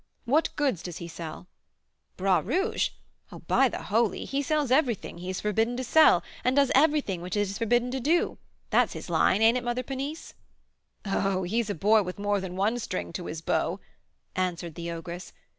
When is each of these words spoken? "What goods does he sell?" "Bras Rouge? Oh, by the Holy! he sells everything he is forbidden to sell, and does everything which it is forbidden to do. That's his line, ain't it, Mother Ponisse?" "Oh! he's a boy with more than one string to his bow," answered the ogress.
"What 0.25 0.49
goods 0.55 0.81
does 0.81 0.97
he 0.97 1.07
sell?" 1.07 1.47
"Bras 2.17 2.43
Rouge? 2.43 2.89
Oh, 3.31 3.37
by 3.41 3.69
the 3.69 3.83
Holy! 3.83 4.25
he 4.25 4.41
sells 4.41 4.71
everything 4.71 5.19
he 5.19 5.29
is 5.29 5.39
forbidden 5.41 5.77
to 5.77 5.83
sell, 5.83 6.23
and 6.43 6.55
does 6.55 6.71
everything 6.73 7.21
which 7.21 7.37
it 7.37 7.41
is 7.41 7.59
forbidden 7.59 7.91
to 7.91 7.99
do. 7.99 8.39
That's 8.71 8.93
his 8.93 9.11
line, 9.11 9.43
ain't 9.43 9.59
it, 9.59 9.63
Mother 9.63 9.83
Ponisse?" 9.83 10.33
"Oh! 11.05 11.43
he's 11.43 11.69
a 11.69 11.75
boy 11.75 12.01
with 12.01 12.17
more 12.17 12.39
than 12.41 12.55
one 12.55 12.79
string 12.79 13.13
to 13.13 13.27
his 13.27 13.41
bow," 13.43 13.79
answered 14.35 14.73
the 14.73 14.89
ogress. 14.89 15.33